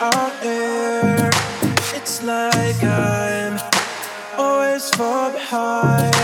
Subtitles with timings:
[0.00, 1.30] out there.
[1.94, 3.58] It's like I'm
[4.36, 6.14] always far behind.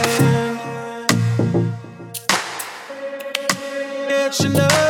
[4.09, 4.90] Yet you know.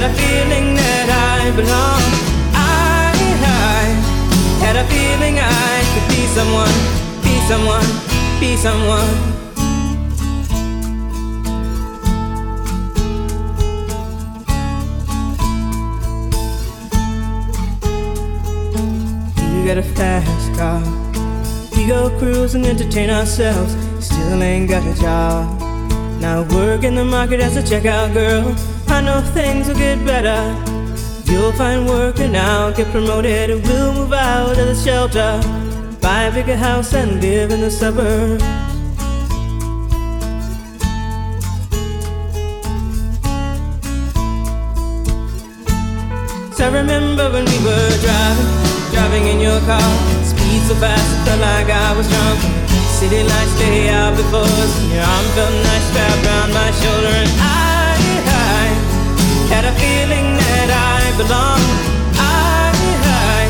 [0.00, 2.14] had a feeling that I belonged.
[2.54, 3.10] I
[4.62, 6.76] had a feeling I could be someone,
[7.26, 7.88] be someone,
[8.38, 9.10] be someone.
[19.50, 20.80] You got a fast car.
[21.76, 23.74] We go cruise and entertain ourselves.
[23.98, 25.60] Still ain't got a job.
[26.20, 28.54] Now work in the market as a checkout girl.
[28.98, 30.40] I know things will get better.
[31.30, 35.38] You'll find work and I'll get promoted and we'll move out of the shelter.
[36.00, 38.42] Buy a bigger house and live in the suburbs.
[46.56, 48.50] So I remember when we were driving,
[48.90, 49.92] driving in your car.
[50.26, 52.40] Speed so fast, it felt like I was drunk.
[52.98, 57.14] City lights lay out before us, and your arm felt nice wrapped around my shoulder,
[57.14, 57.77] and I
[59.48, 61.60] had a feeling that I belong.
[62.20, 62.70] I,
[63.08, 63.48] I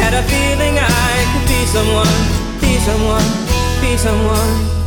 [0.00, 2.16] had a feeling I could be someone,
[2.60, 3.28] be someone,
[3.82, 4.78] be someone.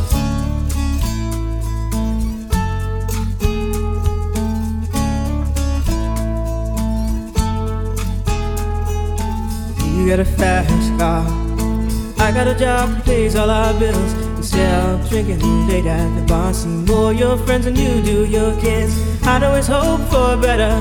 [9.96, 11.24] You got a fast car.
[12.18, 14.12] I got a job that pays all our bills.
[14.36, 18.60] Instead of drinking late at the bar, see more your friends than you do your
[18.60, 19.11] kids.
[19.24, 20.74] I'd always hope for better.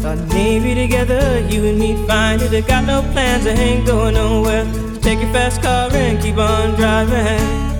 [0.00, 2.52] Thought maybe together you and me find it.
[2.52, 4.64] I got no plans, I ain't going nowhere.
[4.72, 7.72] So take your fast car and keep on driving.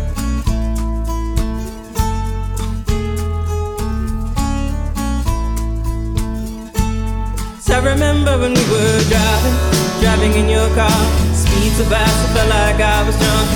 [7.72, 9.56] I remember when we were driving,
[9.98, 10.92] driving in your car.
[11.32, 13.48] Speed so fast, I felt like I was drunk.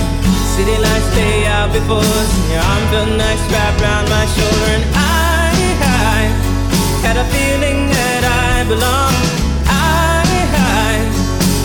[0.57, 4.69] City lights lay out before us, and your arm felt nice wrapped around my shoulder,
[4.73, 6.46] and I, I
[7.01, 9.29] had a feeling that I belonged.
[9.67, 10.23] I,
[10.53, 10.93] I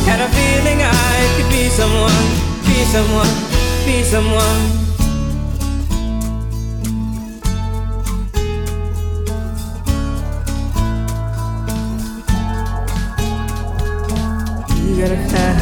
[0.08, 2.24] had a feeling I could be someone,
[2.66, 3.34] be someone,
[3.86, 4.82] be someone.
[14.86, 15.61] You got a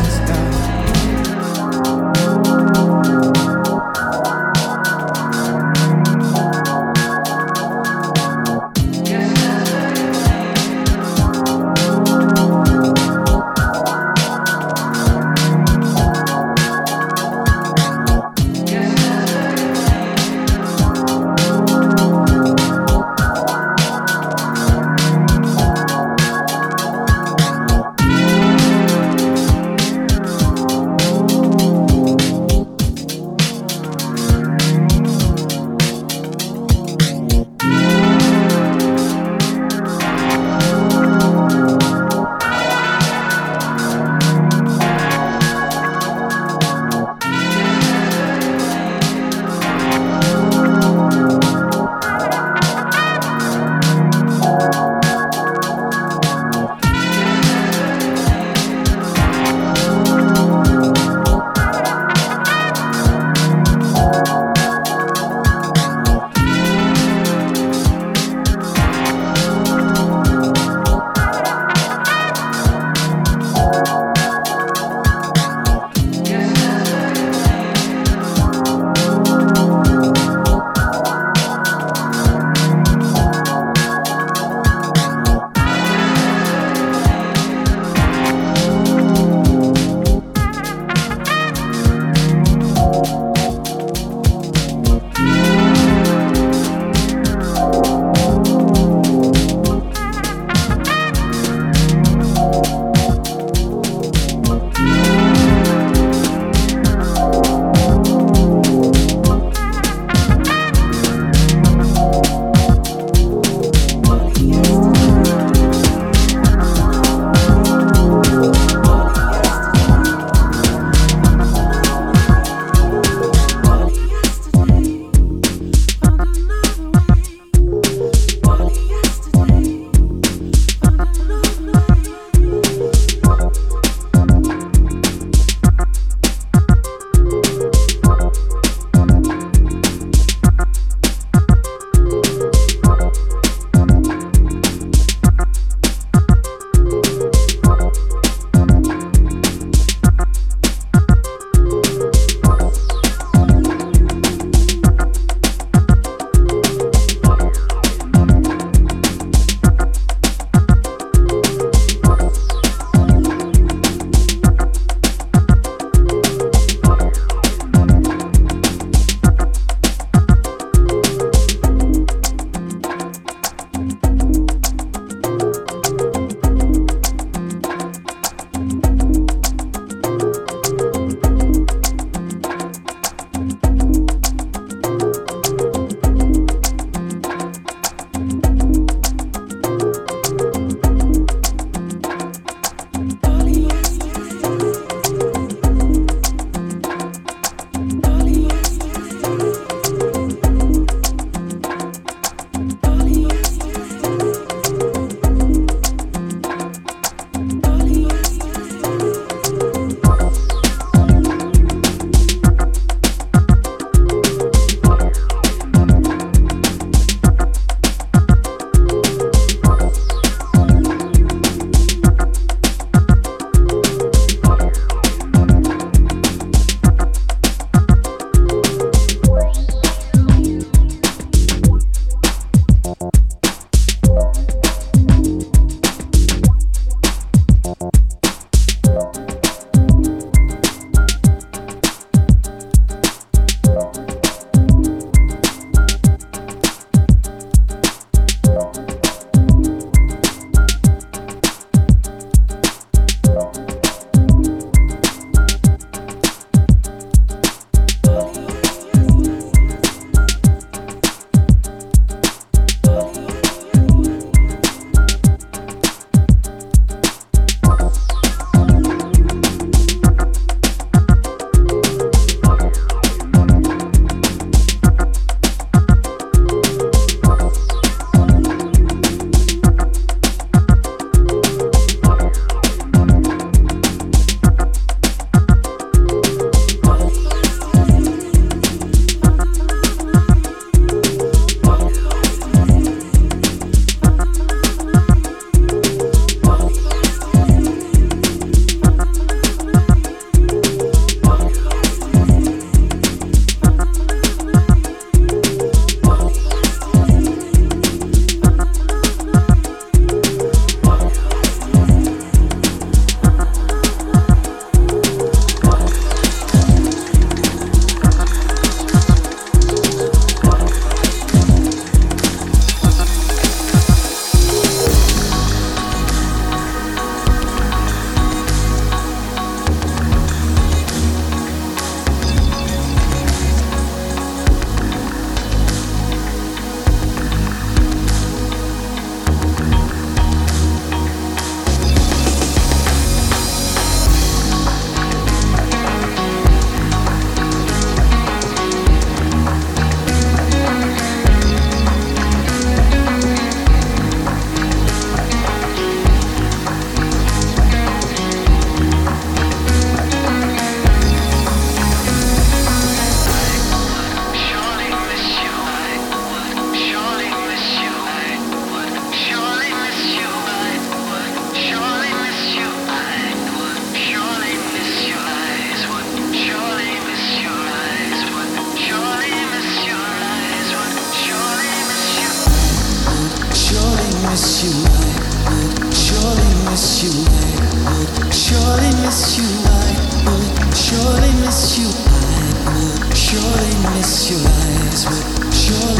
[394.01, 396.00] miss your eyes would surely.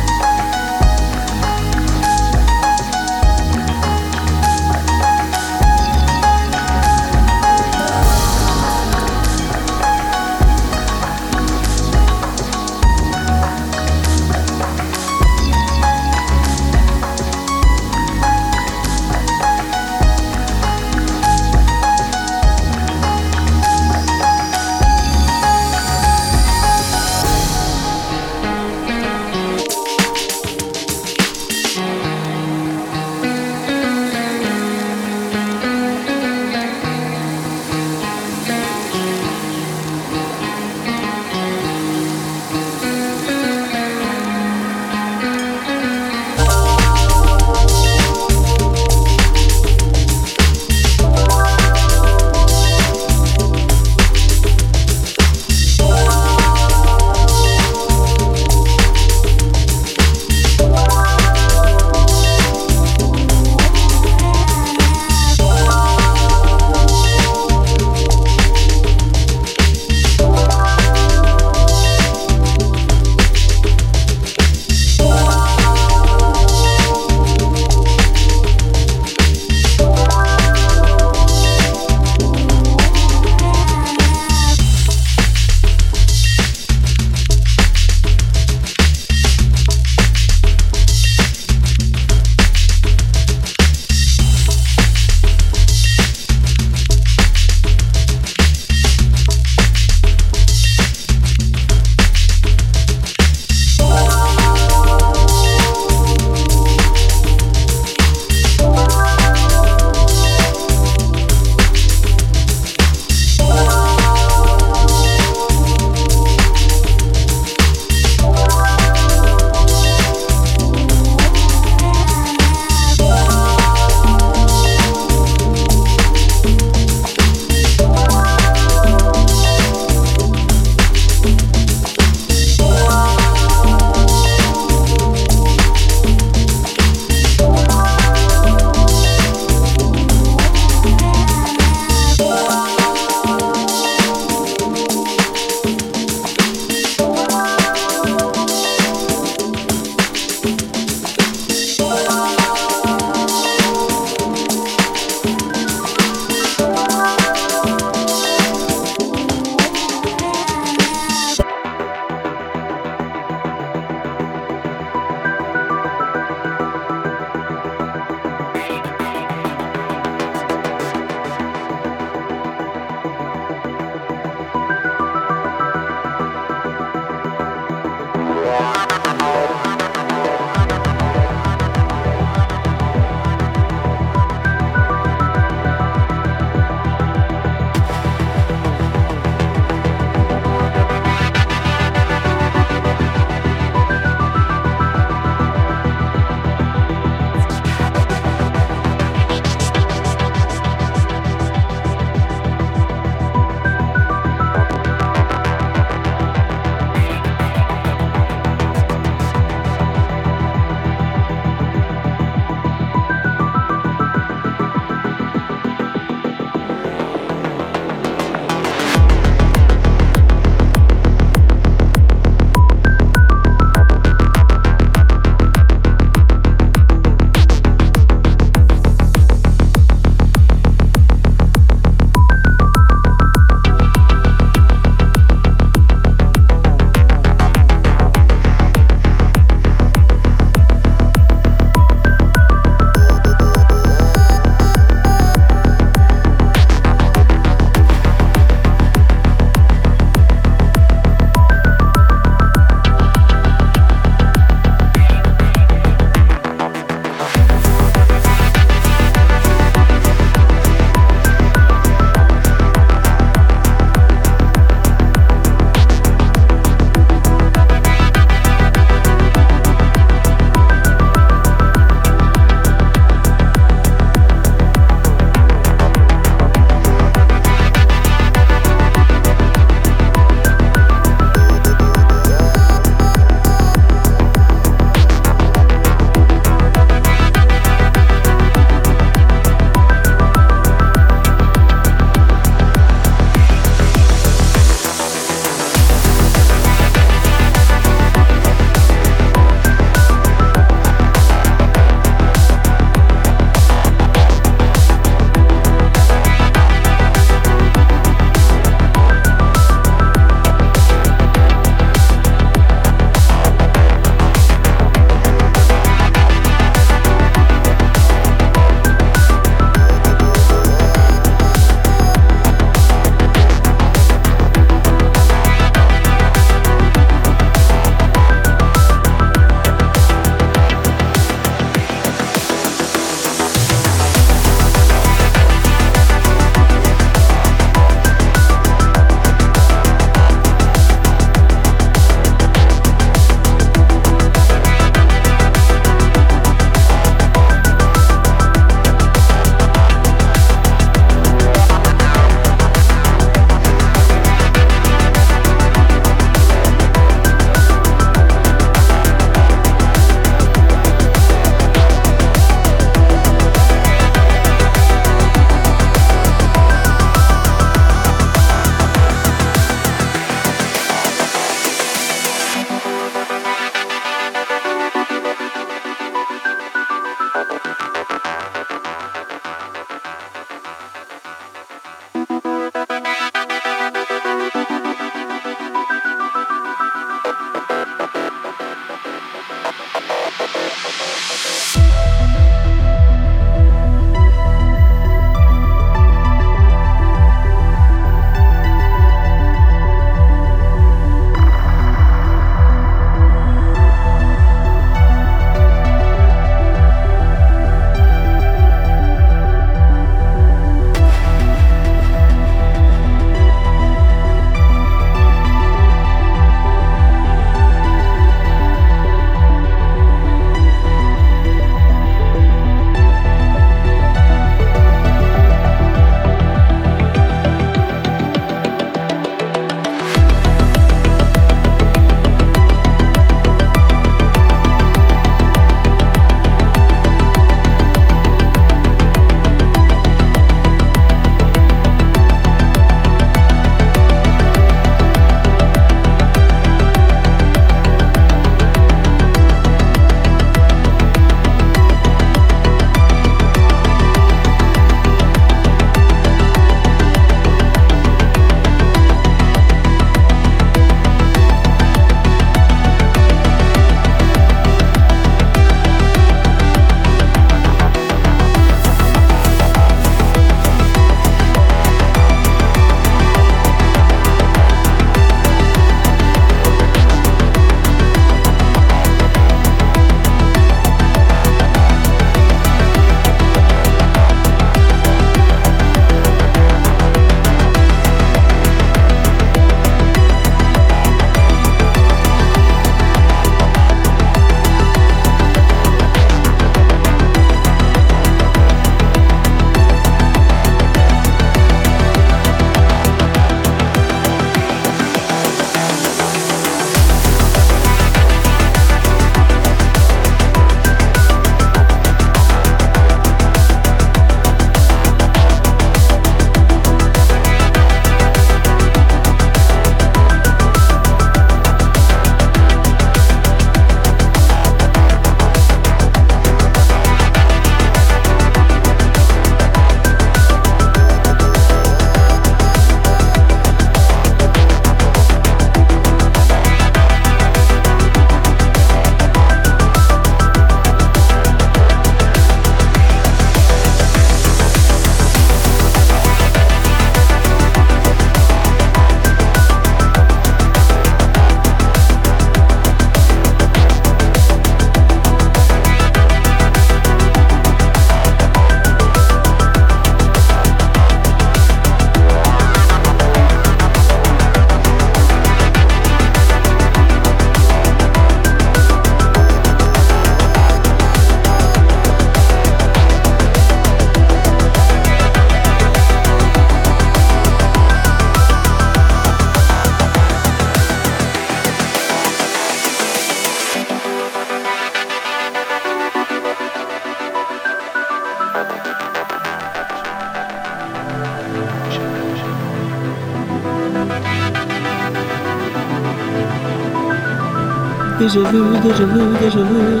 [598.26, 600.00] Déjà vu, déjà vu, déjà vu.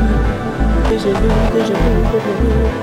[0.90, 2.75] Déjà vu, déjà vu, déjà vu.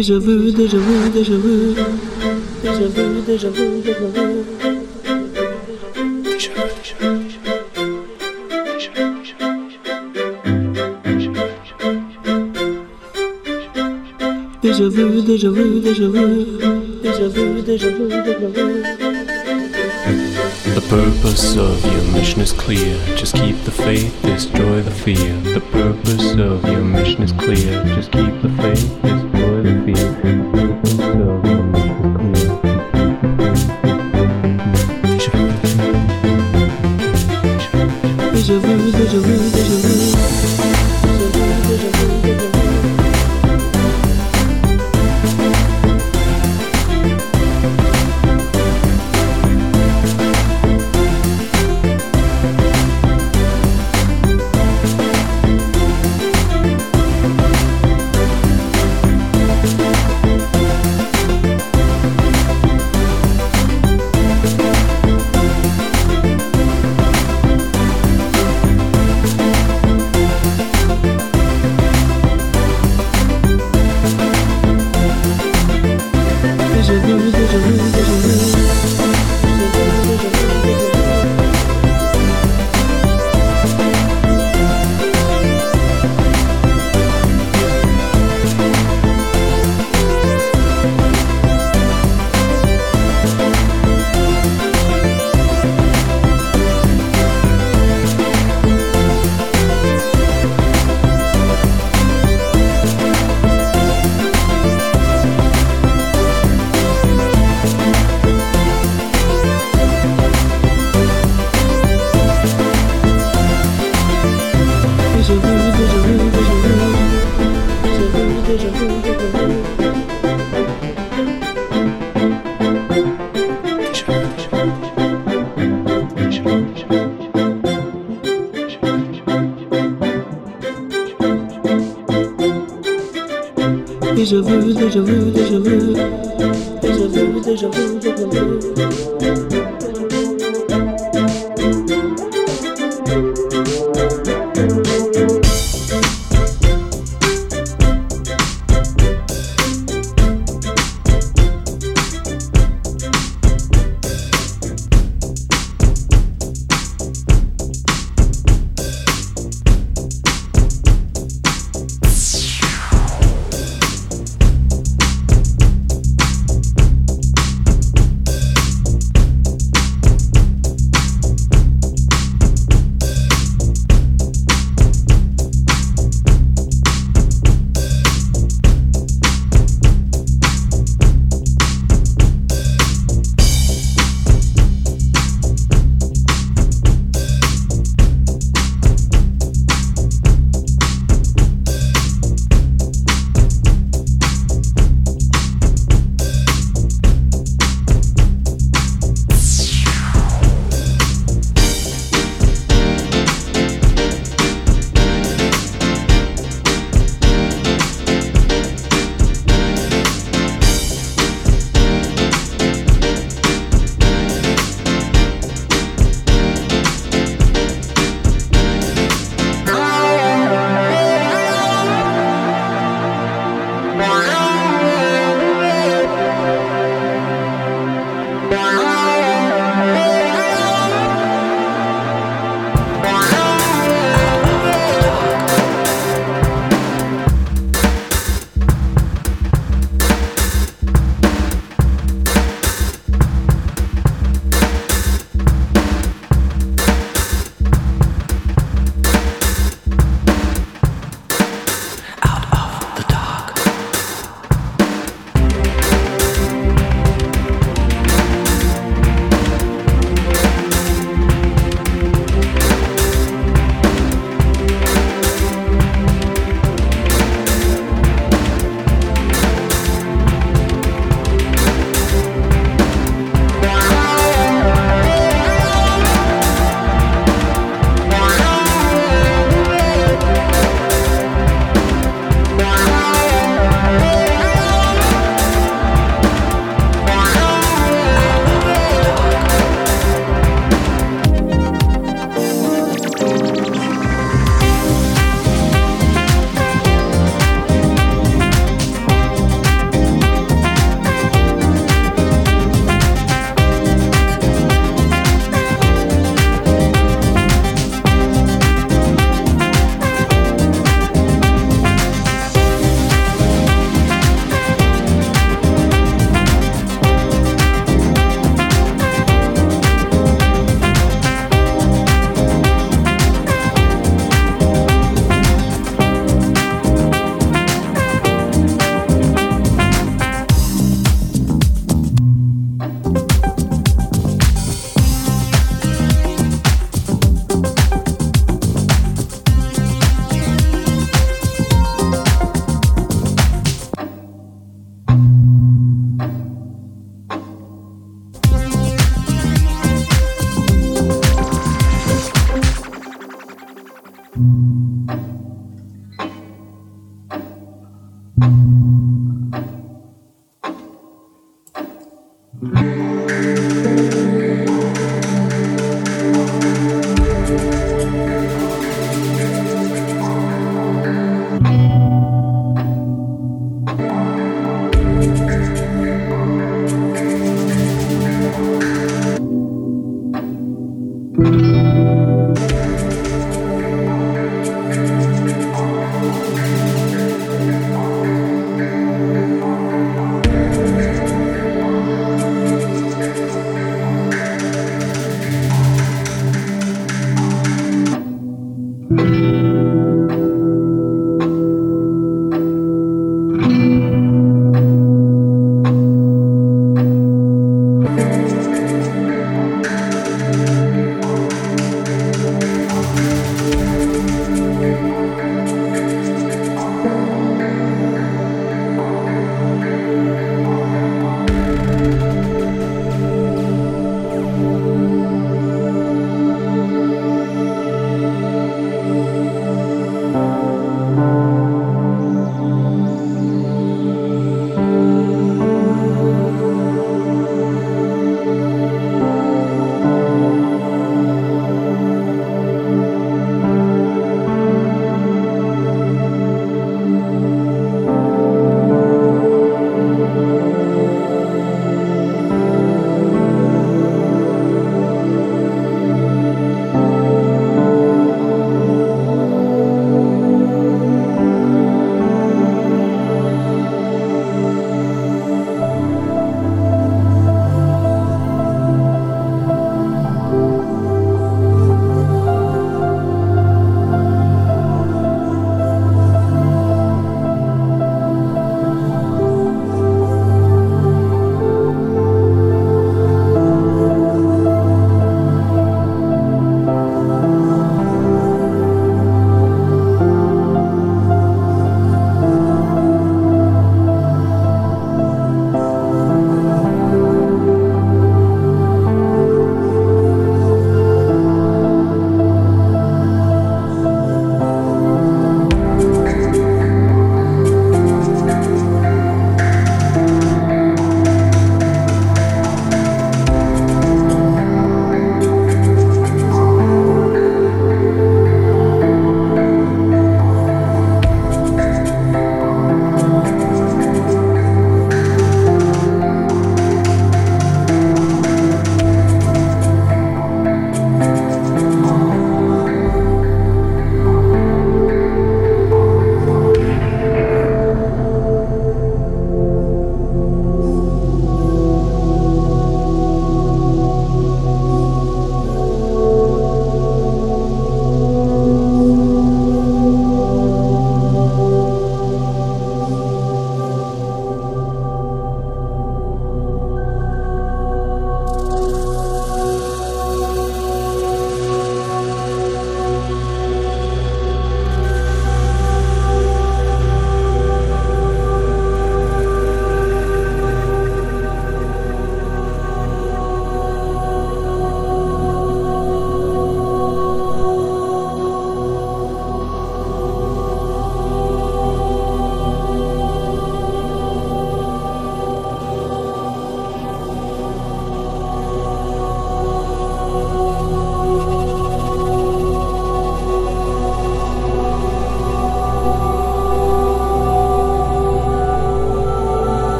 [0.00, 1.74] Déjà vu, déjà vu, déjà vu.
[2.62, 4.30] Déjà vu, déjà vu, déjà vu.
[14.62, 16.46] Déjà vu, déjà vu, déjà vu.
[17.02, 18.90] Déjà vu, déjà vu, déjà vu.
[18.92, 18.99] The
[21.30, 22.98] purpose of your mission is clear.
[23.16, 25.32] Just keep the faith, destroy the fear.
[25.54, 27.84] The purpose of your mission is clear.
[27.94, 30.10] Just keep the faith, destroy the fear.
[30.10, 31.59] The purpose of